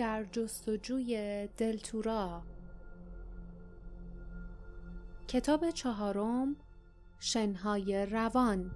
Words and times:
در 0.00 0.24
جستجوی 0.24 1.48
دلتورا. 1.56 2.42
کتاب 5.28 5.70
چهارم 5.70 6.56
شنهای 7.18 8.06
روان. 8.06 8.70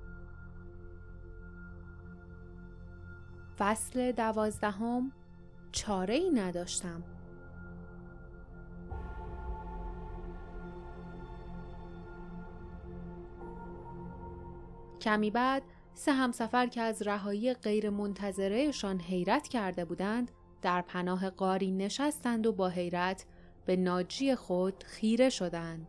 فصل 3.58 4.12
دوازدهم 4.12 5.12
چاره 5.72 6.14
ای 6.14 6.30
نداشتم. 6.30 7.02
کمی 15.00 15.30
بعد 15.30 15.62
سه 15.94 16.12
همسفر 16.12 16.66
که 16.66 16.80
از 16.80 17.02
رهایی 17.02 17.54
غیر 17.54 17.90
منتظرهشان 17.90 19.00
حیرت 19.00 19.48
کرده 19.48 19.84
بودند 19.84 20.30
در 20.64 20.82
پناه 20.82 21.30
قاری 21.30 21.70
نشستند 21.70 22.46
و 22.46 22.52
با 22.52 22.68
حیرت 22.68 23.26
به 23.66 23.76
ناجی 23.76 24.34
خود 24.34 24.84
خیره 24.84 25.30
شدند. 25.30 25.86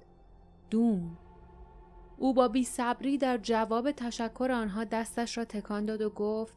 دوم. 0.69 1.17
او 2.17 2.33
با 2.33 2.47
بی 2.47 2.63
صبری 2.63 3.17
در 3.17 3.37
جواب 3.37 3.91
تشکر 3.91 4.51
آنها 4.51 4.83
دستش 4.83 5.37
را 5.37 5.45
تکان 5.45 5.85
داد 5.85 6.01
و 6.01 6.09
گفت 6.09 6.55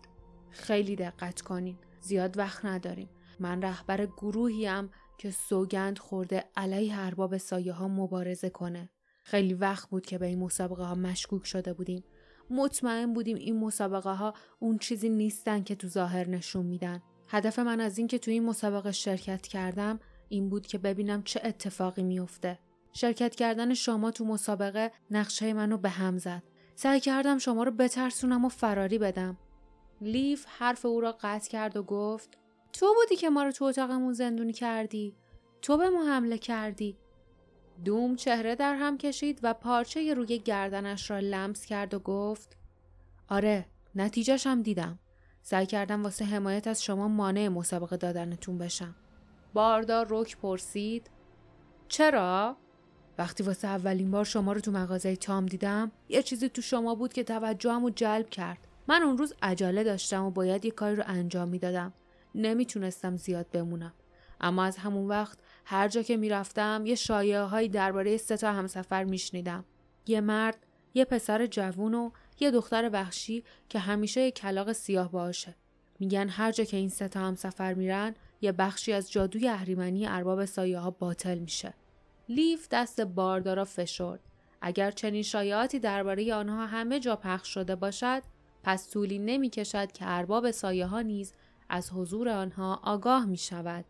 خیلی 0.50 0.96
دقت 0.96 1.40
کنین 1.40 1.76
زیاد 2.00 2.38
وقت 2.38 2.64
نداریم. 2.64 3.08
من 3.40 3.62
رهبر 3.62 4.06
گروهیم 4.06 4.90
که 5.18 5.30
سوگند 5.30 5.98
خورده 5.98 6.44
علیه 6.56 6.98
ارباب 6.98 7.36
سایه 7.36 7.72
ها 7.72 7.88
مبارزه 7.88 8.50
کنه. 8.50 8.90
خیلی 9.24 9.54
وقت 9.54 9.90
بود 9.90 10.06
که 10.06 10.18
به 10.18 10.26
این 10.26 10.38
مسابقه 10.38 10.84
ها 10.84 10.94
مشکوک 10.94 11.46
شده 11.46 11.72
بودیم. 11.72 12.04
مطمئن 12.50 13.14
بودیم 13.14 13.36
این 13.36 13.60
مسابقه 13.60 14.12
ها 14.12 14.34
اون 14.58 14.78
چیزی 14.78 15.08
نیستن 15.08 15.62
که 15.62 15.74
تو 15.74 15.88
ظاهر 15.88 16.28
نشون 16.28 16.66
میدن. 16.66 17.02
هدف 17.28 17.58
من 17.58 17.80
از 17.80 17.98
اینکه 17.98 18.18
تو 18.18 18.30
این 18.30 18.44
مسابقه 18.44 18.92
شرکت 18.92 19.46
کردم 19.46 20.00
این 20.28 20.48
بود 20.48 20.66
که 20.66 20.78
ببینم 20.78 21.22
چه 21.22 21.40
اتفاقی 21.44 22.02
میافته. 22.02 22.58
شرکت 22.92 23.34
کردن 23.34 23.74
شما 23.74 24.10
تو 24.10 24.24
مسابقه 24.24 24.92
نقشه 25.10 25.52
منو 25.52 25.76
به 25.76 25.88
هم 25.88 26.18
زد. 26.18 26.42
سعی 26.74 27.00
کردم 27.00 27.38
شما 27.38 27.62
رو 27.62 27.70
بترسونم 27.70 28.44
و 28.44 28.48
فراری 28.48 28.98
بدم. 28.98 29.36
لیف 30.00 30.46
حرف 30.48 30.86
او 30.86 31.00
را 31.00 31.12
قطع 31.20 31.50
کرد 31.50 31.76
و 31.76 31.82
گفت 31.82 32.38
تو 32.72 32.94
بودی 32.94 33.16
که 33.16 33.30
ما 33.30 33.42
رو 33.42 33.52
تو 33.52 33.64
اتاقمون 33.64 34.12
زندونی 34.12 34.52
کردی. 34.52 35.14
تو 35.62 35.76
به 35.76 35.90
ما 35.90 36.04
حمله 36.04 36.38
کردی. 36.38 36.96
دوم 37.84 38.16
چهره 38.16 38.54
در 38.54 38.74
هم 38.74 38.98
کشید 38.98 39.40
و 39.42 39.54
پارچه 39.54 40.14
روی 40.14 40.38
گردنش 40.38 41.10
را 41.10 41.18
لمس 41.18 41.66
کرد 41.66 41.94
و 41.94 41.98
گفت 41.98 42.56
آره 43.28 43.66
نتیجهش 43.94 44.46
هم 44.46 44.62
دیدم. 44.62 44.98
سعی 45.50 45.66
کردم 45.66 46.02
واسه 46.02 46.24
حمایت 46.24 46.66
از 46.66 46.82
شما 46.82 47.08
مانع 47.08 47.48
مسابقه 47.48 47.96
دادنتون 47.96 48.58
بشم. 48.58 48.94
باردار 49.54 50.06
رک 50.10 50.36
پرسید 50.36 51.10
چرا؟ 51.88 52.56
وقتی 53.18 53.42
واسه 53.42 53.68
اولین 53.68 54.10
بار 54.10 54.24
شما 54.24 54.52
رو 54.52 54.60
تو 54.60 54.70
مغازه 54.70 55.16
تام 55.16 55.46
دیدم 55.46 55.92
یه 56.08 56.22
چیزی 56.22 56.48
تو 56.48 56.62
شما 56.62 56.94
بود 56.94 57.12
که 57.12 57.24
توجهم 57.24 57.82
رو 57.82 57.90
جلب 57.90 58.28
کرد. 58.30 58.58
من 58.88 59.02
اون 59.02 59.18
روز 59.18 59.34
عجله 59.42 59.84
داشتم 59.84 60.24
و 60.24 60.30
باید 60.30 60.64
یه 60.64 60.70
کاری 60.70 60.96
رو 60.96 61.04
انجام 61.06 61.48
می‌دادم. 61.48 61.92
نمی‌تونستم 62.34 63.16
زیاد 63.16 63.46
بمونم. 63.52 63.92
اما 64.40 64.64
از 64.64 64.76
همون 64.76 65.08
وقت 65.08 65.38
هر 65.64 65.88
جا 65.88 66.02
که 66.02 66.16
می‌رفتم 66.16 66.82
یه 66.86 66.94
شایعه 66.94 67.42
هایی 67.42 67.68
درباره 67.68 68.16
سه 68.16 68.36
تا 68.36 68.52
همسفر 68.52 69.04
میشنیدم. 69.04 69.64
یه 70.06 70.20
مرد 70.20 70.66
یه 70.94 71.04
پسر 71.04 71.46
جوون 71.46 71.94
و 71.94 72.10
یه 72.40 72.50
دختر 72.50 72.90
وحشی 72.92 73.44
که 73.68 73.78
همیشه 73.78 74.20
یه 74.20 74.30
کلاق 74.30 74.72
سیاه 74.72 75.12
باشه 75.12 75.54
میگن 76.00 76.28
هر 76.28 76.52
جا 76.52 76.64
که 76.64 76.76
این 76.76 76.88
سه 76.88 77.08
تا 77.08 77.20
همسفر 77.20 77.74
میرن 77.74 78.14
یه 78.40 78.52
بخشی 78.52 78.92
از 78.92 79.12
جادوی 79.12 79.48
اهریمنی 79.48 80.06
ارباب 80.06 80.44
سایه 80.44 80.78
ها 80.78 80.90
باطل 80.90 81.38
میشه. 81.38 81.74
لیف 82.28 82.68
دست 82.70 83.00
باردارا 83.00 83.64
فشرد. 83.64 84.20
اگر 84.60 84.90
چنین 84.90 85.22
شایعاتی 85.22 85.78
درباره 85.78 86.34
آنها 86.34 86.66
همه 86.66 87.00
جا 87.00 87.16
پخش 87.16 87.48
شده 87.48 87.76
باشد 87.76 88.22
پس 88.62 88.90
طولی 88.90 89.18
نمی 89.18 89.50
کشد 89.50 89.92
که 89.92 90.04
ارباب 90.08 90.50
سایه 90.50 90.86
ها 90.86 91.00
نیز 91.00 91.32
از 91.68 91.90
حضور 91.92 92.28
آنها 92.28 92.80
آگاه 92.84 93.26
می 93.26 93.36
شود. 93.36 93.84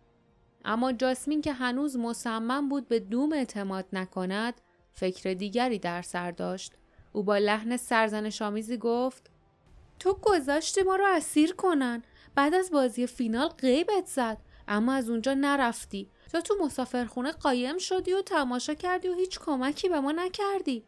اما 0.64 0.92
جاسمین 0.92 1.40
که 1.40 1.52
هنوز 1.52 1.96
مصمم 1.96 2.68
بود 2.68 2.88
به 2.88 3.00
دوم 3.00 3.32
اعتماد 3.32 3.86
نکند 3.92 4.60
فکر 4.92 5.34
دیگری 5.34 5.78
در 5.78 6.02
سر 6.02 6.30
داشت. 6.30 6.72
او 7.12 7.22
با 7.22 7.38
لحن 7.38 7.76
سرزن 7.76 8.30
شامیزی 8.30 8.76
گفت 8.76 9.30
تو 9.98 10.18
گذاشتی 10.22 10.82
ما 10.82 10.96
رو 10.96 11.04
اسیر 11.08 11.54
کنن. 11.54 12.02
بعد 12.34 12.54
از 12.54 12.70
بازی 12.70 13.06
فینال 13.06 13.48
غیبت 13.48 14.06
زد. 14.06 14.38
اما 14.68 14.92
از 14.92 15.10
اونجا 15.10 15.34
نرفتی. 15.34 16.10
تو 16.32 16.40
تو 16.40 16.54
مسافرخونه 16.60 17.32
قایم 17.32 17.78
شدی 17.78 18.12
و 18.12 18.22
تماشا 18.22 18.74
کردی 18.74 19.08
و 19.08 19.14
هیچ 19.14 19.38
کمکی 19.38 19.88
به 19.88 20.00
ما 20.00 20.12
نکردی. 20.12 20.84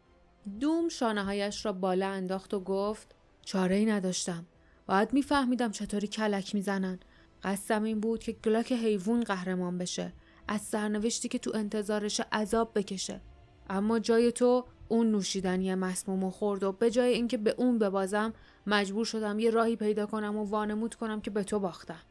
دوم 0.59 0.89
شانه 0.89 1.23
هایش 1.23 1.65
را 1.65 1.73
بالا 1.73 2.07
انداخت 2.07 2.53
و 2.53 2.59
گفت 2.59 3.15
چاره 3.45 3.75
ای 3.75 3.85
نداشتم. 3.85 4.45
باید 4.87 5.13
میفهمیدم 5.13 5.71
چطوری 5.71 6.07
کلک 6.07 6.55
می‌زنن. 6.55 6.99
قصدم 7.43 7.83
این 7.83 7.99
بود 7.99 8.19
که 8.19 8.31
گلاک 8.31 8.71
حیوان 8.71 9.23
قهرمان 9.23 9.77
بشه. 9.77 10.13
از 10.47 10.61
سرنوشتی 10.61 11.27
که 11.27 11.39
تو 11.39 11.51
انتظارش 11.55 12.21
عذاب 12.31 12.71
بکشه. 12.75 13.21
اما 13.69 13.99
جای 13.99 14.31
تو 14.31 14.65
اون 14.91 15.11
نوشیدنی 15.11 15.75
مسموم 15.75 16.23
و 16.23 16.31
خورد 16.31 16.63
و 16.63 16.71
به 16.71 16.91
جای 16.91 17.13
اینکه 17.13 17.37
به 17.37 17.55
اون 17.57 17.79
ببازم 17.79 18.33
مجبور 18.67 19.05
شدم 19.05 19.39
یه 19.39 19.49
راهی 19.49 19.75
پیدا 19.75 20.05
کنم 20.05 20.37
و 20.37 20.43
وانمود 20.43 20.95
کنم 20.95 21.21
که 21.21 21.31
به 21.31 21.43
تو 21.43 21.59
باختم. 21.59 22.01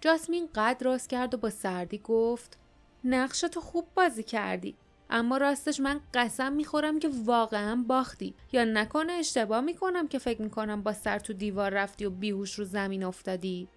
جاسمین 0.00 0.48
قد 0.54 0.82
راست 0.82 1.08
کرد 1.08 1.34
و 1.34 1.36
با 1.36 1.50
سردی 1.50 1.98
گفت 1.98 2.58
نقش 3.04 3.40
تو 3.40 3.60
خوب 3.60 3.86
بازی 3.94 4.22
کردی 4.22 4.76
اما 5.10 5.36
راستش 5.36 5.80
من 5.80 6.00
قسم 6.14 6.52
می‌خورم 6.52 6.98
که 6.98 7.10
واقعا 7.24 7.84
باختی. 7.88 8.34
یا 8.52 8.64
نکنه 8.64 9.12
اشتباه 9.12 9.60
می‌کنم 9.60 10.08
که 10.08 10.18
فکر 10.18 10.42
می‌کنم 10.42 10.82
با 10.82 10.92
سر 10.92 11.18
تو 11.18 11.32
دیوار 11.32 11.70
رفتی 11.70 12.04
و 12.04 12.10
بیهوش 12.10 12.54
رو 12.54 12.64
زمین 12.64 13.04
افتادی. 13.04 13.68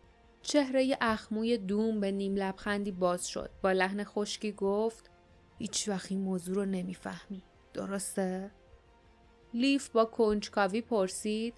چهره 0.42 0.98
اخموی 1.02 1.58
دوم 1.58 2.00
به 2.00 2.12
نیم 2.12 2.36
لبخندی 2.36 2.92
باز 2.92 3.28
شد. 3.28 3.50
با 3.62 3.72
لحن 3.72 4.04
خشکی 4.04 4.52
گفت 4.52 5.10
هیچ 5.58 5.90
وقت 5.90 6.12
این 6.12 6.22
موضوع 6.22 6.56
رو 6.56 6.66
نمی‌فهمی. 6.66 7.44
درسته؟ 7.74 8.52
لیف 9.54 9.90
با 9.90 10.06
کنجکاوی 10.06 10.82
پرسید 10.82 11.54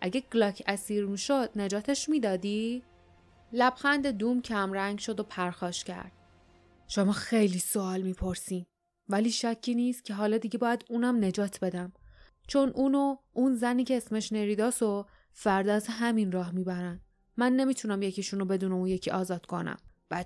اگه 0.00 0.20
گلاک 0.20 0.62
اسیر 0.66 1.06
می‌شد 1.06 1.50
نجاتش 1.56 2.08
می‌دادی؟ 2.08 2.82
لبخند 3.52 4.06
دوم 4.06 4.42
کمرنگ 4.42 4.98
شد 4.98 5.20
و 5.20 5.22
پرخاش 5.22 5.84
کرد. 5.84 6.12
شما 6.88 7.12
خیلی 7.12 7.58
سوال 7.58 8.02
می‌پرسین 8.02 8.66
ولی 9.08 9.30
شکی 9.30 9.74
نیست 9.74 10.04
که 10.04 10.14
حالا 10.14 10.38
دیگه 10.38 10.58
باید 10.58 10.84
اونم 10.90 11.24
نجات 11.24 11.60
بدم. 11.60 11.92
چون 12.46 12.68
اونو 12.68 13.16
اون 13.32 13.54
زنی 13.54 13.84
که 13.84 13.96
اسمش 13.96 14.32
نریداس 14.32 14.82
و 14.82 15.06
فردا 15.32 15.74
از 15.74 15.86
همین 15.88 16.32
راه 16.32 16.50
می‌برن. 16.50 17.00
من 17.36 17.52
نمی‌تونم 17.52 18.02
یکیشونو 18.02 18.44
بدون 18.44 18.72
اون 18.72 18.86
یکی 18.86 19.10
آزاد 19.10 19.46
کنم. 19.46 19.76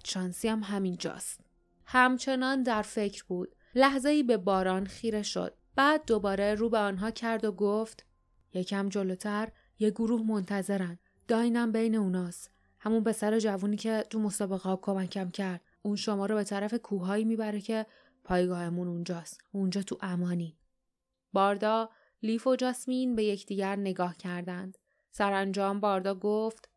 شانسی 0.05 0.49
هم 0.49 0.63
همین 0.63 0.97
جاست 0.97 1.41
همچنان 1.85 2.63
در 2.63 2.83
فکر 2.83 3.25
بود. 3.29 3.54
لحظه 3.75 4.09
ای 4.09 4.23
به 4.23 4.37
باران 4.37 4.87
خیره 4.87 5.23
شد 5.23 5.55
بعد 5.77 6.07
دوباره 6.07 6.55
رو 6.55 6.71
به 6.71 6.79
آنها 6.79 7.11
کرد 7.11 7.45
و 7.45 7.53
گفت 7.53 8.07
یکم 8.53 8.89
جلوتر 8.89 9.49
یه 9.79 9.91
گروه 9.91 10.23
منتظرن 10.23 10.99
داینم 11.29 11.73
بین 11.73 11.97
اوناست 11.97 12.51
همون 12.79 13.05
پسر 13.05 13.39
جوونی 13.39 13.77
که 13.77 14.05
تو 14.11 14.19
مسابقه 14.19 14.77
کمکم 14.83 15.31
کرد 15.31 15.61
اون 15.83 15.97
شما 15.97 16.27
رو 16.27 16.35
به 16.35 16.45
طرف 16.45 16.75
کوههایی 16.75 17.25
می‌بره 17.25 17.61
که 17.61 17.87
پایگاهمون 18.25 18.89
اونجاست. 18.89 19.41
اونجا 19.53 19.83
تو 19.83 19.99
امانی. 20.01 20.59
باردا، 21.33 21.91
لیف 22.23 22.47
و 22.47 22.57
جاسمین 22.57 23.17
به 23.17 23.25
یکدیگر 23.25 23.77
نگاه 23.77 24.17
کردند. 24.17 24.79
سرانجام 25.11 25.81
باردا 25.81 26.15
گفت 26.15 26.69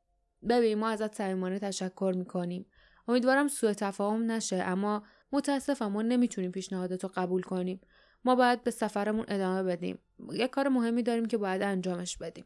ببین 0.49 0.77
ما 0.77 0.89
ازت 0.89 1.15
صمیمانه 1.15 1.59
تشکر 1.59 2.13
می‌کنیم. 2.17 2.65
امیدوارم 3.07 3.47
سوء 3.47 3.73
تفاهم 3.73 4.31
نشه 4.31 4.55
اما 4.55 5.03
متاسفم 5.31 5.87
ما 5.87 6.01
نمی‌تونیم 6.01 6.51
پیشنهادتو 6.51 7.07
قبول 7.15 7.41
کنیم. 7.41 7.81
ما 8.25 8.35
باید 8.35 8.63
به 8.63 8.71
سفرمون 8.71 9.25
ادامه 9.27 9.63
بدیم. 9.63 9.99
یه 10.33 10.47
کار 10.47 10.67
مهمی 10.67 11.03
داریم 11.03 11.25
که 11.25 11.37
باید 11.37 11.61
انجامش 11.61 12.17
بدیم. 12.17 12.45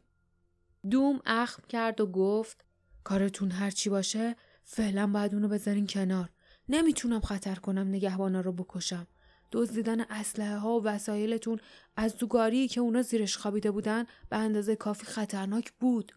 دوم 0.90 1.20
اخم 1.26 1.62
کرد 1.68 2.00
و 2.00 2.06
گفت 2.06 2.64
کارتون 3.04 3.50
هرچی 3.50 3.90
باشه 3.90 4.36
فعلا 4.64 5.06
باید 5.06 5.34
اونو 5.34 5.48
بذارین 5.48 5.86
کنار. 5.86 6.30
نمی‌تونم 6.68 7.20
خطر 7.20 7.54
کنم 7.54 7.88
نگهبانا 7.88 8.40
رو 8.40 8.52
بکشم. 8.52 9.06
دزدیدن 9.52 10.00
اسلحه 10.00 10.56
ها 10.56 10.80
و 10.80 10.84
وسایلتون 10.84 11.60
از 11.96 12.16
دوگاری 12.16 12.68
که 12.68 12.80
اونا 12.80 13.02
زیرش 13.02 13.36
خوابیده 13.36 13.70
بودن 13.70 14.04
به 14.30 14.36
اندازه 14.36 14.76
کافی 14.76 15.06
خطرناک 15.06 15.72
بود. 15.72 16.12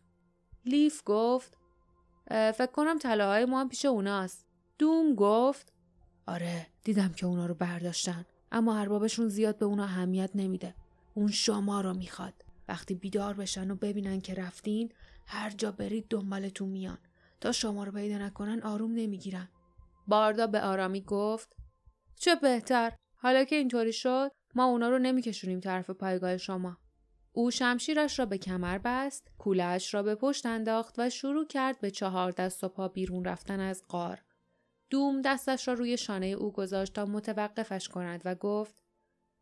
لیف 0.65 1.01
گفت 1.05 1.57
فکر 2.29 2.71
کنم 2.73 2.97
طلاهای 2.97 3.45
ما 3.45 3.59
هم 3.59 3.69
پیش 3.69 3.85
اوناست. 3.85 4.45
دوم 4.77 5.15
گفت 5.15 5.73
آره 6.27 6.67
دیدم 6.83 7.13
که 7.13 7.25
اونا 7.25 7.45
رو 7.45 7.53
برداشتن 7.53 8.25
اما 8.51 8.79
اربابشون 8.79 9.27
زیاد 9.27 9.57
به 9.57 9.65
اونا 9.65 9.83
اهمیت 9.83 10.29
نمیده. 10.35 10.75
اون 11.13 11.31
شما 11.31 11.81
رو 11.81 11.93
می‌خواد. 11.93 12.33
وقتی 12.67 12.95
بیدار 12.95 13.33
بشن 13.33 13.71
و 13.71 13.75
ببینن 13.75 14.21
که 14.21 14.33
رفتین 14.33 14.91
هر 15.27 15.49
جا 15.49 15.71
برید 15.71 16.05
دنبالتون 16.09 16.69
میان 16.69 16.97
تا 17.41 17.51
شما 17.51 17.83
رو 17.83 17.91
پیدا 17.91 18.17
نکنن 18.17 18.61
آروم 18.61 18.91
نمی‌گیرن. 18.91 19.49
باردا 20.07 20.47
به 20.47 20.61
آرامی 20.61 21.01
گفت 21.01 21.55
چه 22.15 22.35
بهتر 22.35 22.93
حالا 23.15 23.43
که 23.43 23.55
اینطوری 23.55 23.93
شد 23.93 24.31
ما 24.55 24.65
اونا 24.65 24.89
رو 24.89 24.99
نمیکشونیم 24.99 25.59
طرف 25.59 25.89
پایگاه 25.89 26.37
شما 26.37 26.77
او 27.31 27.51
شمشیرش 27.51 28.19
را 28.19 28.25
به 28.25 28.37
کمر 28.37 28.77
بست 28.77 29.31
کولش 29.37 29.93
را 29.93 30.03
به 30.03 30.15
پشت 30.15 30.45
انداخت 30.45 30.95
و 30.97 31.09
شروع 31.09 31.47
کرد 31.47 31.79
به 31.79 31.91
چهار 31.91 32.31
دست 32.31 32.63
و 32.63 32.69
پا 32.69 32.87
بیرون 32.87 33.25
رفتن 33.25 33.59
از 33.59 33.83
قار 33.87 34.21
دوم 34.89 35.21
دستش 35.21 35.67
را 35.67 35.73
روی 35.73 35.97
شانه 35.97 36.25
او 36.25 36.51
گذاشت 36.51 36.93
تا 36.93 37.05
متوقفش 37.05 37.87
کند 37.87 38.21
و 38.25 38.35
گفت 38.35 38.75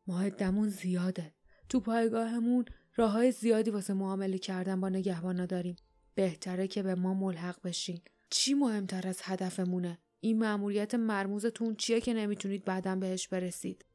ماه 0.07 0.29
دمون 0.29 0.69
زیاده. 0.69 1.33
تو 1.69 1.79
پایگاهمون 1.79 2.65
راه 2.95 3.11
های 3.11 3.31
زیادی 3.31 3.71
واسه 3.71 3.93
معامله 3.93 4.37
کردن 4.37 4.81
با 4.81 4.89
نگهبانا 4.89 5.45
داریم. 5.45 5.75
بهتره 6.15 6.67
که 6.67 6.83
به 6.83 6.95
ما 6.95 7.13
ملحق 7.13 7.61
بشین. 7.63 8.01
چی 8.29 8.53
مهمتر 8.53 9.07
از 9.07 9.19
هدفمونه؟ 9.23 9.99
این 10.19 10.39
مأموریت 10.39 10.95
مرموزتون 10.95 11.75
چیه 11.75 12.01
که 12.01 12.13
نمی‌تونید 12.13 12.65
بعدا 12.65 12.95
بهش 12.95 13.27
برسید؟ 13.27 13.85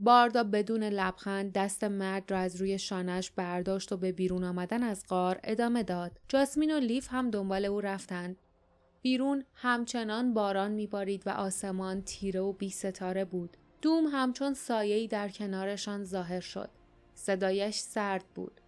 باردا 0.00 0.44
بدون 0.44 0.82
لبخند 0.82 1.52
دست 1.52 1.84
مرد 1.84 2.30
را 2.30 2.38
از 2.38 2.56
روی 2.56 2.78
شانش 2.78 3.30
برداشت 3.30 3.92
و 3.92 3.96
به 3.96 4.12
بیرون 4.12 4.44
آمدن 4.44 4.82
از 4.82 5.04
غار 5.08 5.40
ادامه 5.44 5.82
داد. 5.82 6.20
جاسمین 6.28 6.76
و 6.76 6.80
لیف 6.80 7.08
هم 7.10 7.30
دنبال 7.30 7.64
او 7.64 7.80
رفتند. 7.80 8.36
بیرون 9.02 9.44
همچنان 9.54 10.34
باران 10.34 10.70
میبارید 10.70 11.22
و 11.26 11.30
آسمان 11.30 12.02
تیره 12.02 12.40
و 12.40 12.52
بی 12.52 12.70
ستاره 12.70 13.24
بود. 13.24 13.56
دوم 13.82 14.06
همچون 14.06 14.54
سایه‌ای 14.54 15.08
در 15.08 15.28
کنارشان 15.28 16.04
ظاهر 16.04 16.40
شد. 16.40 16.70
صدایش 17.14 17.78
سرد 17.78 18.24
بود. 18.34 18.60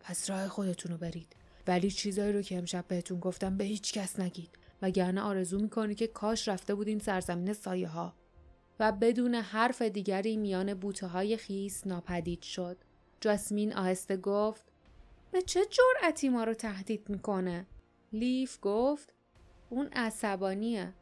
پس 0.00 0.30
راه 0.30 0.48
خودتون 0.48 0.92
رو 0.92 0.98
برید. 0.98 1.36
ولی 1.66 1.90
چیزایی 1.90 2.32
رو 2.32 2.42
که 2.42 2.58
امشب 2.58 2.84
بهتون 2.88 3.20
گفتم 3.20 3.56
به 3.56 3.64
هیچ 3.64 3.92
کس 3.92 4.20
نگید. 4.20 4.58
وگرنه 4.82 5.20
آرزو 5.20 5.58
می‌کنی 5.58 5.94
که 5.94 6.06
کاش 6.06 6.48
رفته 6.48 6.74
بودین 6.74 6.98
سرزمین 6.98 7.52
سایه 7.52 7.88
ها. 7.88 8.14
و 8.80 8.92
بدون 8.92 9.34
حرف 9.34 9.82
دیگری 9.82 10.36
میان 10.36 10.74
بوته 10.74 11.06
های 11.06 11.36
خیس 11.36 11.86
ناپدید 11.86 12.42
شد. 12.42 12.76
جاسمین 13.20 13.74
آهسته 13.74 14.16
گفت 14.16 14.72
به 15.30 15.42
چه 15.42 15.60
جرأتی 15.70 16.28
ما 16.28 16.44
رو 16.44 16.54
تهدید 16.54 17.08
می‌کنه؟ 17.08 17.66
لیف 18.12 18.58
گفت 18.62 19.14
اون 19.70 19.88
عصبانیه. 19.92 20.94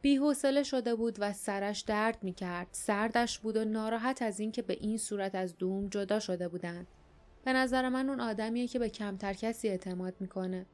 بیحوصله 0.00 0.62
شده 0.62 0.94
بود 0.94 1.16
و 1.20 1.32
سرش 1.32 1.80
درد 1.80 2.18
می‌کرد. 2.22 2.68
سردش 2.72 3.38
بود 3.38 3.56
و 3.56 3.64
ناراحت 3.64 4.22
از 4.22 4.40
اینکه 4.40 4.62
به 4.62 4.74
این 4.80 4.98
صورت 4.98 5.34
از 5.34 5.56
دوم 5.56 5.88
جدا 5.88 6.20
شده 6.20 6.48
بودند. 6.48 6.86
به 7.44 7.52
نظر 7.52 7.88
من 7.88 8.08
اون 8.08 8.20
آدمیه 8.20 8.66
که 8.66 8.78
به 8.78 8.88
کمتر 8.88 9.32
کسی 9.32 9.68
اعتماد 9.68 10.14
می‌کنه. 10.20 10.66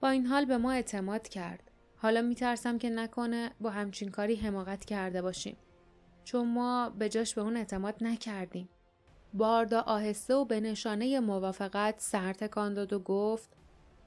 با 0.00 0.08
این 0.08 0.26
حال 0.26 0.44
به 0.44 0.56
ما 0.56 0.72
اعتماد 0.72 1.28
کرد. 1.28 1.70
حالا 1.96 2.22
میترسم 2.22 2.78
که 2.78 2.90
نکنه 2.90 3.50
با 3.60 3.70
همچین 3.70 4.08
کاری 4.08 4.34
حماقت 4.36 4.84
کرده 4.84 5.22
باشیم. 5.22 5.56
چون 6.24 6.48
ما 6.48 6.90
به 6.90 7.08
جاش 7.08 7.34
به 7.34 7.40
اون 7.40 7.56
اعتماد 7.56 7.94
نکردیم. 8.00 8.68
باردا 9.34 9.80
آهسته 9.80 10.34
و 10.34 10.44
به 10.44 10.60
نشانه 10.60 11.20
موافقت 11.20 11.94
سر 11.98 12.32
تکان 12.32 12.74
داد 12.74 12.92
و 12.92 12.98
گفت 12.98 13.50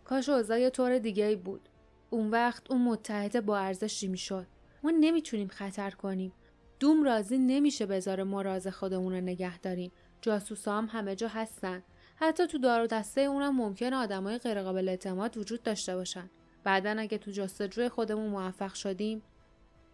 کاش 0.04 0.30
اوضاع 0.30 0.70
طور 0.70 1.00
دیگه 1.00 1.36
بود. 1.36 1.70
اون 2.14 2.30
وقت 2.30 2.72
اون 2.72 2.82
متحد 2.82 3.46
با 3.46 3.58
ارزشی 3.58 4.08
می‌شد. 4.08 4.48
ما 4.84 4.92
نمی‌تونیم 4.92 5.48
خطر 5.48 5.92
کنیم. 5.92 6.34
دوم 6.80 7.04
راضی 7.04 7.38
نمیشه 7.38 7.86
بذاره 7.86 8.24
ما 8.24 8.42
راز 8.42 8.68
خودمون 8.68 9.14
رو 9.14 9.22
نگه 9.22 9.60
داریم. 9.60 9.92
جاسوسا 10.22 10.78
هم 10.78 10.88
همه 10.92 11.16
جا 11.16 11.28
هستن. 11.28 11.84
حتی 12.16 12.48
تو 12.48 12.58
دار 12.58 12.82
و 12.82 12.88
دسته 12.88 13.22
اونم 13.22 13.56
ممکن 13.56 13.94
آدمای 13.94 14.38
غیرقابل 14.38 14.90
اعتماد 14.90 15.38
وجود 15.38 15.64
داشته 15.64 15.96
باشن. 15.96 16.30
بعدا 16.64 16.96
اگه 17.00 17.18
تو 17.18 17.32
جستجوی 17.32 17.90
خودمون 17.90 18.30
موفق 18.30 18.74
شدیم 18.74 19.22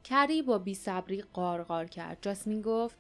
کری 0.04 0.42
با 0.42 0.58
بیصبری 0.58 1.22
قارقار 1.22 1.86
کرد. 1.86 2.18
جاسمین 2.22 2.62
گفت 2.62 2.98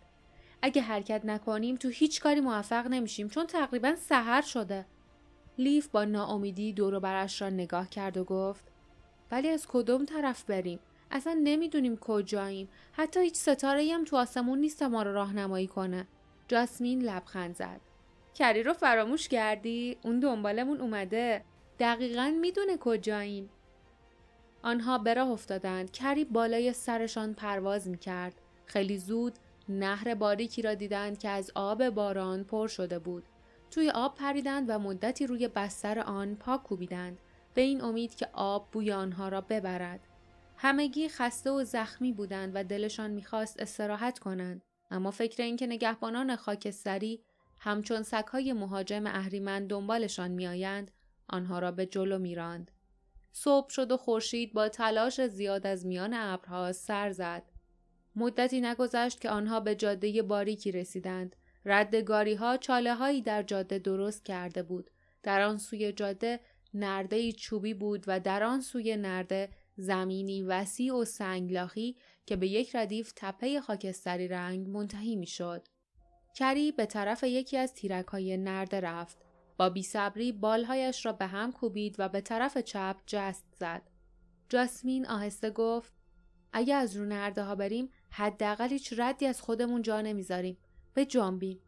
اگه 0.61 0.81
حرکت 0.81 1.25
نکنیم 1.25 1.75
تو 1.75 1.87
هیچ 1.87 2.21
کاری 2.21 2.41
موفق 2.41 2.87
نمیشیم 2.87 3.29
چون 3.29 3.47
تقریبا 3.47 3.95
سحر 3.95 4.41
شده. 4.41 4.85
لیف 5.57 5.87
با 5.87 6.05
ناامیدی 6.05 6.73
دور 6.73 6.99
برش 6.99 7.41
را 7.41 7.49
نگاه 7.49 7.89
کرد 7.89 8.17
و 8.17 8.23
گفت 8.23 8.68
ولی 9.31 9.49
از 9.49 9.67
کدوم 9.67 10.05
طرف 10.05 10.43
بریم؟ 10.43 10.79
اصلا 11.11 11.39
نمی‌دونیم 11.43 11.97
کجاییم. 11.97 12.69
حتی 12.91 13.19
هیچ 13.19 13.35
ستاره 13.35 13.93
هم 13.93 14.03
تو 14.03 14.17
آسمون 14.17 14.59
نیست 14.59 14.83
ما 14.83 15.03
رو 15.03 15.13
راهنمایی 15.13 15.67
کنه. 15.67 16.07
جاسمین 16.47 17.01
لبخند 17.01 17.55
زد. 17.55 17.81
کری 18.33 18.63
رو 18.63 18.73
فراموش 18.73 19.27
کردی؟ 19.27 19.97
اون 20.03 20.19
دنبالمون 20.19 20.81
اومده. 20.81 21.43
دقیقا 21.79 22.37
می‌دونه 22.41 22.77
کجاییم. 22.77 23.49
آنها 24.63 24.97
به 24.97 25.13
راه 25.13 25.29
افتادند 25.29 25.91
کری 25.91 26.25
بالای 26.25 26.73
سرشان 26.73 27.33
پرواز 27.33 27.87
می 27.87 27.97
کرد. 27.97 28.41
خیلی 28.65 28.97
زود 28.97 29.33
نهر 29.69 30.15
باریکی 30.15 30.61
را 30.61 30.73
دیدند 30.73 31.19
که 31.19 31.29
از 31.29 31.51
آب 31.55 31.89
باران 31.89 32.43
پر 32.43 32.67
شده 32.67 32.99
بود. 32.99 33.23
توی 33.71 33.89
آب 33.89 34.15
پریدند 34.15 34.69
و 34.69 34.79
مدتی 34.79 35.27
روی 35.27 35.47
بستر 35.47 35.99
آن 35.99 36.35
پاک 36.35 36.63
کوبیدند 36.63 37.17
به 37.59 37.63
این 37.63 37.81
امید 37.81 38.15
که 38.15 38.29
آب 38.33 38.71
بوی 38.71 38.91
آنها 38.91 39.29
را 39.29 39.41
ببرد. 39.41 39.99
همگی 40.57 41.09
خسته 41.09 41.51
و 41.51 41.63
زخمی 41.63 42.13
بودند 42.13 42.51
و 42.55 42.63
دلشان 42.63 43.11
می‌خواست 43.11 43.59
استراحت 43.59 44.19
کنند 44.19 44.61
اما 44.91 45.11
فکر 45.11 45.43
اینکه 45.43 45.67
نگهبانان 45.67 46.35
خاکستری 46.35 47.23
همچون 47.59 48.03
سگهای 48.03 48.53
مهاجم 48.53 49.07
اهریمن 49.07 49.67
دنبالشان 49.67 50.31
میآیند 50.31 50.91
آنها 51.29 51.59
را 51.59 51.71
به 51.71 51.85
جلو 51.85 52.19
میراند 52.19 52.71
صبح 53.31 53.69
شد 53.69 53.91
و 53.91 53.97
خورشید 53.97 54.53
با 54.53 54.69
تلاش 54.69 55.21
زیاد 55.21 55.67
از 55.67 55.85
میان 55.85 56.13
ابرها 56.13 56.71
سر 56.71 57.11
زد. 57.11 57.43
مدتی 58.15 58.61
نگذشت 58.61 59.21
که 59.21 59.29
آنها 59.29 59.59
به 59.59 59.75
جاده 59.75 60.21
باریکی 60.21 60.71
رسیدند. 60.71 61.35
ردگاری 61.65 62.33
ها 62.33 62.57
چاله 62.57 62.95
هایی 62.95 63.21
در 63.21 63.43
جاده 63.43 63.79
درست 63.79 64.25
کرده 64.25 64.63
بود. 64.63 64.91
در 65.23 65.41
آن 65.41 65.57
سوی 65.57 65.91
جاده 65.91 66.39
نرده 66.73 67.31
چوبی 67.31 67.73
بود 67.73 68.03
و 68.07 68.19
در 68.19 68.43
آن 68.43 68.61
سوی 68.61 68.97
نرده 68.97 69.49
زمینی 69.77 70.43
وسیع 70.43 70.95
و 70.95 71.05
سنگلاخی 71.05 71.95
که 72.25 72.35
به 72.35 72.47
یک 72.47 72.75
ردیف 72.75 73.13
تپه 73.15 73.61
خاکستری 73.61 74.27
رنگ 74.27 74.67
منتهی 74.67 75.15
می 75.15 75.27
شد. 75.27 75.67
کری 76.35 76.71
به 76.71 76.85
طرف 76.85 77.23
یکی 77.23 77.57
از 77.57 77.73
تیرک 77.73 78.05
های 78.05 78.37
نرده 78.37 78.79
رفت. 78.79 79.17
با 79.57 79.69
بیصبری 79.69 80.31
بالهایش 80.31 81.05
را 81.05 81.13
به 81.13 81.25
هم 81.25 81.51
کوبید 81.51 81.95
و 81.99 82.09
به 82.09 82.21
طرف 82.21 82.57
چپ 82.57 82.97
جست 83.07 83.45
زد. 83.59 83.81
جاسمین 84.49 85.07
آهسته 85.07 85.49
گفت 85.49 85.93
اگه 86.53 86.75
از 86.75 86.95
رو 86.95 87.05
نرده 87.05 87.43
ها 87.43 87.55
بریم 87.55 87.89
حداقل 88.09 88.69
هیچ 88.69 88.93
ردی 88.97 89.25
از 89.25 89.41
خودمون 89.41 89.81
جا 89.81 90.01
نمی‌ذاریم. 90.01 90.57
به 90.93 91.05
جانبیم. 91.05 91.59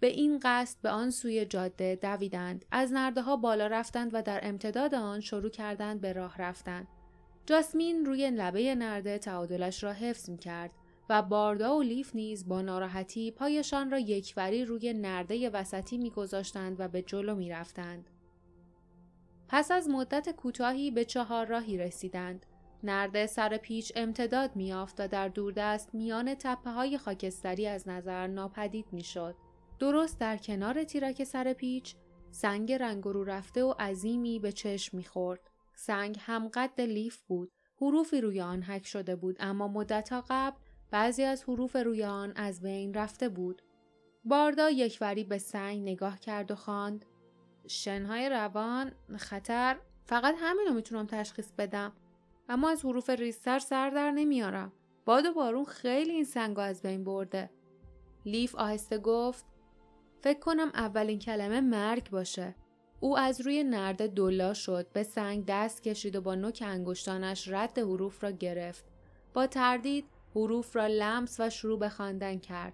به 0.00 0.06
این 0.06 0.40
قصد 0.42 0.78
به 0.82 0.90
آن 0.90 1.10
سوی 1.10 1.44
جاده 1.44 1.98
دویدند. 2.02 2.64
از 2.70 2.92
نرده 2.92 3.22
ها 3.22 3.36
بالا 3.36 3.66
رفتند 3.66 4.10
و 4.14 4.22
در 4.22 4.40
امتداد 4.42 4.94
آن 4.94 5.20
شروع 5.20 5.50
کردند 5.50 6.00
به 6.00 6.12
راه 6.12 6.42
رفتن. 6.42 6.86
جاسمین 7.46 8.06
روی 8.06 8.30
لبه 8.30 8.74
نرده 8.74 9.18
تعادلش 9.18 9.84
را 9.84 9.92
حفظ 9.92 10.30
می 10.30 10.38
کرد. 10.38 10.70
و 11.10 11.22
باردا 11.22 11.76
و 11.76 11.82
لیف 11.82 12.14
نیز 12.14 12.48
با 12.48 12.62
ناراحتی 12.62 13.30
پایشان 13.30 13.90
را 13.90 13.98
یکوری 13.98 14.64
روی 14.64 14.92
نرده 14.92 15.50
وسطی 15.50 15.98
میگذاشتند 15.98 16.80
و 16.80 16.88
به 16.88 17.02
جلو 17.02 17.34
می‌رفتند. 17.34 18.10
پس 19.48 19.70
از 19.70 19.88
مدت 19.88 20.30
کوتاهی 20.30 20.90
به 20.90 21.04
چهار 21.04 21.46
راهی 21.46 21.78
رسیدند. 21.78 22.46
نرده 22.82 23.26
سر 23.26 23.56
پیچ 23.56 23.92
امتداد 23.96 24.56
میافت 24.56 25.00
و 25.00 25.08
در 25.08 25.28
دوردست 25.28 25.94
میان 25.94 26.34
تپه 26.34 26.70
های 26.70 26.98
خاکستری 26.98 27.66
از 27.66 27.88
نظر 27.88 28.26
ناپدید 28.26 28.86
می‌شد. 28.92 29.34
درست 29.78 30.20
در 30.20 30.36
کنار 30.36 30.84
تیرک 30.84 31.24
سر 31.24 31.52
پیچ 31.52 31.94
سنگ 32.30 32.72
رنگ 32.72 33.04
رو 33.04 33.24
رفته 33.24 33.64
و 33.64 33.74
عظیمی 33.78 34.38
به 34.38 34.52
چشم 34.52 34.96
می‌خورد. 34.96 35.40
سنگ 35.74 36.16
هم 36.20 36.48
قد 36.48 36.80
لیف 36.80 37.22
بود. 37.22 37.52
حروفی 37.80 38.20
روی 38.20 38.40
آن 38.40 38.62
حک 38.62 38.86
شده 38.86 39.16
بود 39.16 39.36
اما 39.40 39.68
مدتها 39.68 40.24
قبل 40.28 40.56
بعضی 40.90 41.22
از 41.22 41.44
حروف 41.44 41.76
روی 41.76 42.04
آن 42.04 42.32
از 42.36 42.60
بین 42.60 42.94
رفته 42.94 43.28
بود. 43.28 43.62
باردا 44.24 44.70
یکوری 44.70 45.24
به 45.24 45.38
سنگ 45.38 45.82
نگاه 45.82 46.18
کرد 46.20 46.50
و 46.50 46.54
خواند 46.54 47.04
شنهای 47.66 48.28
روان 48.28 48.92
خطر 49.16 49.76
فقط 50.04 50.34
همینو 50.38 50.74
می‌تونم 50.74 51.06
تشخیص 51.06 51.52
بدم 51.58 51.92
اما 52.48 52.70
از 52.70 52.84
حروف 52.84 53.10
ریستر 53.10 53.58
سر 53.58 53.90
در 53.90 54.10
نمیارم 54.10 54.72
باد 55.04 55.26
و 55.26 55.32
بارون 55.32 55.64
خیلی 55.64 56.12
این 56.12 56.24
سنگو 56.24 56.60
از 56.60 56.82
بین 56.82 57.04
برده 57.04 57.50
لیف 58.24 58.54
آهسته 58.54 58.98
گفت 58.98 59.44
فکر 60.22 60.38
کنم 60.38 60.70
اولین 60.74 61.18
کلمه 61.18 61.60
مرگ 61.60 62.10
باشه. 62.10 62.54
او 63.00 63.18
از 63.18 63.40
روی 63.40 63.64
نرده 63.64 64.06
دلا 64.06 64.54
شد 64.54 64.86
به 64.92 65.02
سنگ 65.02 65.44
دست 65.48 65.82
کشید 65.82 66.16
و 66.16 66.20
با 66.20 66.34
نوک 66.34 66.62
انگشتانش 66.66 67.48
رد 67.48 67.78
حروف 67.78 68.24
را 68.24 68.30
گرفت. 68.30 68.84
با 69.34 69.46
تردید 69.46 70.04
حروف 70.34 70.76
را 70.76 70.86
لمس 70.86 71.40
و 71.40 71.50
شروع 71.50 71.78
به 71.78 71.88
خواندن 71.88 72.38
کرد. 72.38 72.72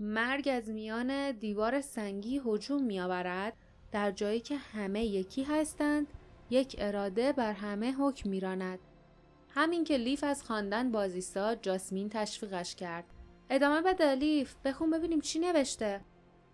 مرگ 0.00 0.48
از 0.52 0.68
میان 0.68 1.32
دیوار 1.32 1.80
سنگی 1.80 2.42
هجوم 2.46 2.82
می 2.82 3.00
آورد 3.00 3.52
در 3.92 4.10
جایی 4.10 4.40
که 4.40 4.56
همه 4.56 5.04
یکی 5.04 5.42
هستند 5.42 6.06
یک 6.50 6.76
اراده 6.78 7.32
بر 7.32 7.52
همه 7.52 7.92
حکم 7.92 8.30
میراند. 8.30 8.78
همین 9.48 9.84
که 9.84 9.96
لیف 9.96 10.24
از 10.24 10.42
خواندن 10.42 10.92
بازیستا 10.92 11.54
جاسمین 11.54 12.08
تشویقش 12.08 12.74
کرد. 12.74 13.04
ادامه 13.50 13.82
بده 13.82 14.14
لیف 14.14 14.54
بخون 14.64 14.90
ببینیم 14.90 15.20
چی 15.20 15.38
نوشته. 15.38 16.00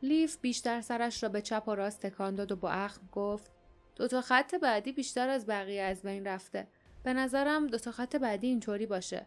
لیف 0.02 0.38
بیشتر 0.40 0.80
سرش 0.80 1.22
را 1.22 1.28
به 1.28 1.42
چپ 1.42 1.64
و 1.68 1.74
راست 1.74 2.06
تکان 2.06 2.34
داد 2.34 2.52
و 2.52 2.56
با 2.56 2.70
اخم 2.70 3.08
گفت 3.12 3.50
دو 3.96 4.08
تا 4.08 4.20
خط 4.20 4.54
بعدی 4.54 4.92
بیشتر 4.92 5.28
از 5.28 5.46
بقیه 5.46 5.82
از 5.82 6.02
بین 6.02 6.26
رفته. 6.26 6.66
به 7.02 7.12
نظرم 7.12 7.66
دو 7.66 7.78
تا 7.78 7.90
خط 7.90 8.16
بعدی 8.16 8.46
اینطوری 8.46 8.86
باشه. 8.86 9.26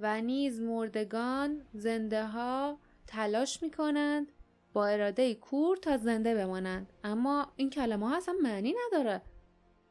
و 0.00 0.20
نیز 0.20 0.60
مردگان 0.60 1.62
زنده 1.74 2.26
ها 2.26 2.78
تلاش 3.06 3.62
می‌کنند 3.62 4.32
با 4.72 4.86
اراده 4.86 5.34
کور 5.34 5.76
تا 5.76 5.96
زنده 5.96 6.34
بمانند. 6.34 6.92
اما 7.04 7.52
این 7.56 7.70
کلمه 7.70 8.08
ها 8.08 8.16
اصلا 8.16 8.34
معنی 8.42 8.74
نداره. 8.86 9.22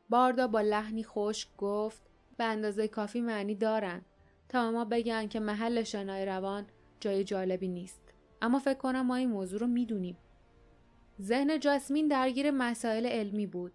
باردا 0.09 0.47
با 0.47 0.61
لحنی 0.61 1.03
خشک 1.03 1.49
گفت 1.57 2.01
به 2.37 2.43
اندازه 2.43 2.87
کافی 2.87 3.21
معنی 3.21 3.55
دارن. 3.55 4.01
تا 4.49 4.71
ما 4.71 4.85
بگن 4.85 5.27
که 5.27 5.39
محل 5.39 5.83
شنای 5.83 6.25
روان 6.25 6.67
جای 6.99 7.23
جالبی 7.23 7.67
نیست. 7.67 8.08
اما 8.41 8.59
فکر 8.59 8.77
کنم 8.77 9.01
ما 9.05 9.15
این 9.15 9.29
موضوع 9.29 9.59
رو 9.59 9.67
می‌دونیم. 9.67 10.17
ذهن 11.21 11.59
جاسمین 11.59 12.07
درگیر 12.07 12.51
مسائل 12.51 13.05
علمی 13.05 13.47
بود. 13.47 13.71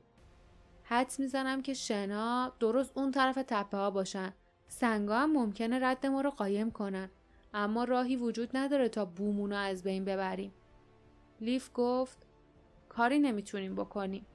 حدس 0.82 1.20
می‌زنم 1.20 1.62
که 1.62 1.74
شنا 1.74 2.52
درست 2.60 2.98
اون 2.98 3.10
طرف 3.10 3.38
تپه 3.46 3.76
ها 3.76 3.90
باشن. 3.90 4.32
سنگا 4.68 5.18
هم 5.18 5.32
ممکنه 5.32 5.78
رد 5.82 6.06
ما 6.06 6.20
رو 6.20 6.30
قایم 6.30 6.70
کنن. 6.70 7.10
اما 7.54 7.84
راهی 7.84 8.16
وجود 8.16 8.56
نداره 8.56 8.88
تا 8.88 9.04
بومونو 9.04 9.56
از 9.56 9.82
بین 9.82 10.04
ببریم. 10.04 10.52
لیف 11.40 11.70
گفت 11.74 12.26
کاری 12.88 13.18
نمی‌تونیم 13.18 13.74
بکنیم. 13.74 14.26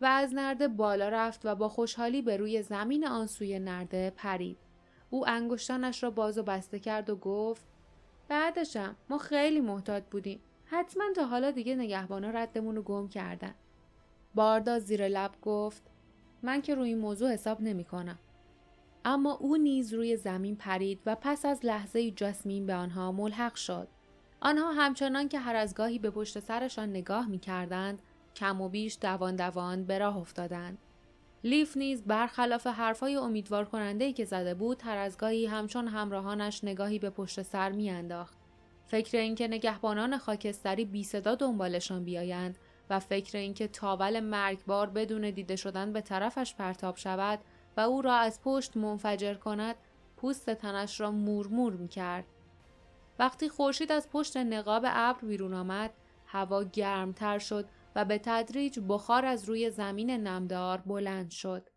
و 0.00 0.06
از 0.06 0.34
نرده 0.34 0.68
بالا 0.68 1.08
رفت 1.08 1.40
و 1.46 1.54
با 1.54 1.68
خوشحالی 1.68 2.22
به 2.22 2.36
روی 2.36 2.62
زمین 2.62 3.06
آن 3.06 3.26
سوی 3.26 3.58
نرده 3.58 4.12
پرید. 4.16 4.58
او 5.10 5.28
انگشتانش 5.28 6.02
را 6.02 6.10
باز 6.10 6.38
و 6.38 6.42
بسته 6.42 6.78
کرد 6.78 7.10
و 7.10 7.16
گفت 7.16 7.66
بعدشم 8.28 8.96
ما 9.10 9.18
خیلی 9.18 9.60
محتاط 9.60 10.02
بودیم 10.10 10.40
حتما 10.64 11.04
تا 11.16 11.26
حالا 11.26 11.50
دیگه 11.50 11.76
نگهبانا 11.76 12.30
ردمون 12.30 12.76
رو 12.76 12.82
گم 12.82 13.08
کردن 13.08 13.54
باردا 14.34 14.78
زیر 14.78 15.08
لب 15.08 15.30
گفت 15.42 15.82
من 16.42 16.62
که 16.62 16.74
روی 16.74 16.88
این 16.88 16.98
موضوع 16.98 17.32
حساب 17.32 17.60
نمی 17.60 17.84
کنم. 17.84 18.18
اما 19.04 19.32
او 19.32 19.56
نیز 19.56 19.94
روی 19.94 20.16
زمین 20.16 20.56
پرید 20.56 21.00
و 21.06 21.14
پس 21.20 21.44
از 21.44 21.64
لحظه 21.64 22.10
جاسمین 22.10 22.66
به 22.66 22.74
آنها 22.74 23.12
ملحق 23.12 23.54
شد. 23.54 23.88
آنها 24.40 24.72
همچنان 24.72 25.28
که 25.28 25.38
هر 25.38 25.56
از 25.56 25.74
گاهی 25.74 25.98
به 25.98 26.10
پشت 26.10 26.40
سرشان 26.40 26.90
نگاه 26.90 27.26
می 27.26 27.38
کردند، 27.38 28.02
کم 28.36 28.60
و 28.60 28.68
بیش 28.68 28.98
دوان 29.00 29.36
دوان 29.36 29.84
به 29.84 29.98
راه 29.98 30.16
افتادند. 30.16 30.78
لیف 31.46 31.76
نیز 31.76 32.02
برخلاف 32.04 32.66
حرفای 32.66 33.16
امیدوار 33.16 33.64
کننده 33.64 34.12
که 34.12 34.24
زده 34.24 34.54
بود 34.54 34.82
هر 34.84 34.96
از 34.96 35.18
گاهی 35.18 35.46
همچون 35.46 35.88
همراهانش 35.88 36.64
نگاهی 36.64 36.98
به 36.98 37.10
پشت 37.10 37.42
سر 37.42 37.72
میانداخت. 37.72 38.36
فکر 38.86 39.18
اینکه 39.18 39.48
نگهبانان 39.48 40.18
خاکستری 40.18 40.84
بی 40.84 41.04
صدا 41.04 41.34
دنبالشان 41.34 42.04
بیایند 42.04 42.58
و 42.90 42.98
فکر 43.00 43.38
اینکه 43.38 43.68
تاول 43.68 44.20
مرگبار 44.20 44.90
بدون 44.90 45.30
دیده 45.30 45.56
شدن 45.56 45.92
به 45.92 46.00
طرفش 46.00 46.54
پرتاب 46.54 46.96
شود 46.96 47.38
و 47.76 47.80
او 47.80 48.02
را 48.02 48.14
از 48.14 48.40
پشت 48.44 48.76
منفجر 48.76 49.34
کند 49.34 49.76
پوست 50.16 50.50
تنش 50.50 51.00
را 51.00 51.10
مورمور 51.10 51.72
می 51.72 51.88
کرد. 51.88 52.24
وقتی 53.18 53.48
خورشید 53.48 53.92
از 53.92 54.10
پشت 54.10 54.36
نقاب 54.36 54.82
ابر 54.86 55.20
بیرون 55.20 55.54
آمد 55.54 55.90
هوا 56.26 56.64
گرمتر 56.64 57.38
شد 57.38 57.68
و 57.96 58.04
به 58.04 58.18
تدریج 58.18 58.80
بخار 58.88 59.24
از 59.24 59.44
روی 59.44 59.70
زمین 59.70 60.10
نمدار 60.10 60.78
بلند 60.78 61.30
شد. 61.30 61.68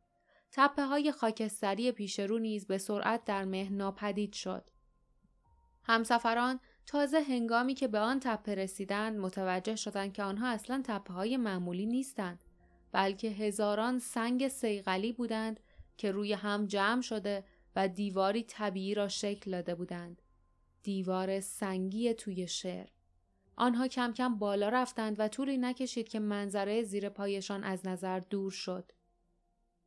تپه 0.52 0.86
های 0.86 1.12
خاکستری 1.12 1.92
پیشرو 1.92 2.40
نیز 2.40 2.68
به 2.68 2.78
سرعت 2.78 3.26
در 3.26 3.46
مه 3.46 3.70
ناپدید 3.70 4.34
شد. 4.34 4.70
همسفران 5.84 6.60
تازه 6.86 7.22
هنگامی 7.22 7.74
که 7.74 7.88
به 7.88 8.00
آن 8.00 8.20
تپه 8.20 8.56
رسیدند 8.56 9.20
متوجه 9.20 9.76
شدند 9.76 10.14
که 10.14 10.24
آنها 10.24 10.48
اصلا 10.48 10.82
تپه 10.86 11.14
های 11.14 11.38
معمولی 11.38 11.86
نیستند 11.86 12.40
بلکه 12.92 13.28
هزاران 13.28 14.00
سنگ 14.00 14.48
سیغلی 14.48 15.14
بودند 15.14 15.60
که 15.98 16.12
روی 16.12 16.34
هم 16.34 16.66
جمع 16.66 17.02
شده 17.02 17.44
و 17.76 17.88
دیواری 17.88 18.44
طبیعی 18.44 18.94
را 18.94 19.08
شکل 19.08 19.52
داده 19.52 19.76
بودند. 19.76 20.22
دیوار 20.84 21.40
سنگی 21.40 22.14
توی 22.14 22.48
شعر. 22.48 22.88
آنها 23.60 23.88
کم 23.88 24.14
کم 24.14 24.38
بالا 24.38 24.70
رفتند 24.70 25.20
و 25.20 25.28
طولی 25.28 25.58
نکشید 25.58 26.10
که 26.10 26.20
منظره 26.20 26.84
زیر 26.84 27.10
پایشان 27.10 27.64
از 27.64 27.88
نظر 27.88 28.20
دور 28.20 28.52
شد. 28.52 28.92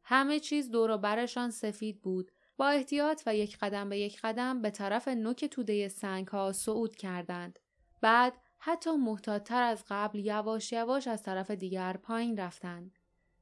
همه 0.05 0.41
چیز 0.41 0.71
دور 0.71 0.97
برشان 0.97 1.50
سفید 1.50 2.02
بود 2.02 2.33
با 2.57 2.69
احتیاط 2.69 3.23
و 3.26 3.37
یک 3.37 3.59
قدم 3.59 3.88
به 3.88 3.99
یک 3.99 4.21
قدم 4.21 4.62
به 4.62 4.71
طرف 4.71 5.09
نوک 5.09 5.45
توده 5.45 5.88
سنگ 5.88 6.29
ها 6.29 6.52
صعود 6.52 6.97
کردند. 6.97 7.59
بعد 8.00 8.33
حتی 8.59 8.97
محتاطتر 8.97 9.62
از 9.62 9.85
قبل 9.88 10.19
یواش 10.19 10.73
یواش 10.73 11.09
از 11.09 11.23
طرف 11.23 11.50
دیگر 11.50 11.97
پایین 11.97 12.37
رفتند. 12.37 12.99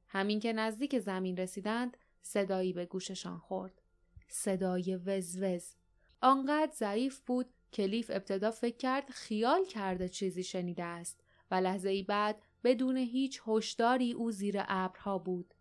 همین 0.07 0.39
که 0.39 0.53
نزدیک 0.53 0.99
زمین 0.99 1.37
رسیدند 1.37 1.97
صدایی 2.21 2.73
به 2.73 2.85
گوششان 2.85 3.37
خورد. 3.37 3.81
صدای 4.29 4.95
وزوز. 4.95 5.75
آنقدر 6.21 6.71
ضعیف 6.75 7.19
بود 7.19 7.53
کلیف 7.73 8.11
ابتدا 8.13 8.51
فکر 8.51 8.77
کرد 8.77 9.09
خیال 9.09 9.65
کرده 9.65 10.09
چیزی 10.09 10.43
شنیده 10.43 10.83
است 10.83 11.23
و 11.51 11.55
لحظه 11.55 11.89
ای 11.89 12.03
بعد 12.03 12.41
بدون 12.63 12.97
هیچ 12.97 13.41
هشداری 13.47 14.13
او 14.13 14.31
زیر 14.31 14.55
ابرها 14.67 15.17
بود. 15.17 15.53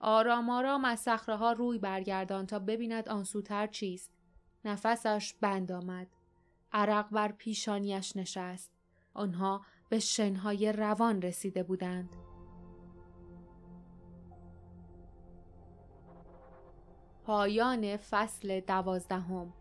آرام 0.00 0.50
آرام 0.50 0.84
از 0.84 1.00
صخره 1.00 1.36
ها 1.36 1.52
روی 1.52 1.78
برگردان 1.78 2.46
تا 2.46 2.58
ببیند 2.58 3.08
آن 3.08 3.24
سوتر 3.24 3.66
چیست. 3.66 4.12
نفسش 4.64 5.34
بند 5.40 5.72
آمد. 5.72 6.08
عرق 6.72 7.10
بر 7.10 7.32
پیشانیش 7.32 8.16
نشست. 8.16 8.72
آنها 9.14 9.64
به 9.88 9.98
شنهای 9.98 10.72
روان 10.72 11.22
رسیده 11.22 11.62
بودند. 11.62 12.10
پایان 17.24 17.96
فصل 17.96 18.60
دوازدهم 18.60 19.52